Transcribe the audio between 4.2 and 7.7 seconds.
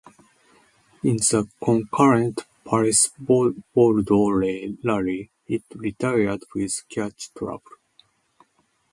rally, it retired with clutch trouble.